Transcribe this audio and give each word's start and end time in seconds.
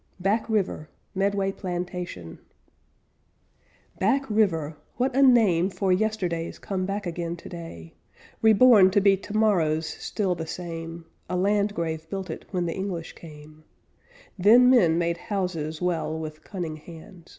BACK 0.19 0.49
RIVER 0.49 0.89
"MEDWAY 1.13 1.51
PLANTATION" 1.51 2.39
Back 3.99 4.27
River! 4.31 4.75
What 4.97 5.15
a 5.15 5.21
name 5.21 5.69
For 5.69 5.93
yesterdays 5.93 6.57
come 6.57 6.87
back 6.87 7.05
again 7.05 7.35
today, 7.35 7.93
Reborn 8.41 8.89
to 8.93 8.99
be 8.99 9.15
tomorrows 9.15 9.85
still 9.85 10.33
the 10.33 10.47
same 10.47 11.05
A 11.29 11.37
landgrave 11.37 12.09
built 12.09 12.31
it 12.31 12.45
when 12.49 12.65
the 12.65 12.73
English 12.73 13.13
came; 13.13 13.63
Then 14.39 14.71
men 14.71 14.97
made 14.97 15.17
houses 15.17 15.83
well 15.83 16.17
With 16.17 16.43
cunning 16.43 16.77
hands. 16.77 17.29